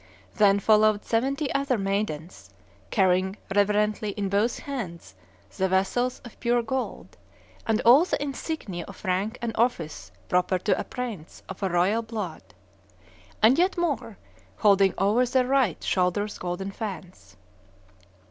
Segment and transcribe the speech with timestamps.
[0.33, 2.49] Then followed seventy other maidens,
[2.89, 5.13] carrying reverently in both hands
[5.55, 7.17] the vessels of pure gold,
[7.67, 12.11] and all the insignia of rank and office proper to a prince of the blood
[12.11, 12.39] royal;
[13.43, 14.17] and yet more,
[14.57, 17.37] holding over their right shoulders golden fans.